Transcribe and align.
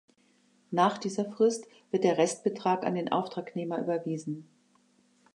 Nach 0.71 0.97
dieser 0.97 1.25
Frist 1.25 1.67
wird 1.91 2.03
der 2.03 2.17
Restbetrag 2.17 2.85
an 2.87 2.95
den 2.95 3.11
Auftragnehmer 3.11 3.77
überwiesen. 3.79 4.47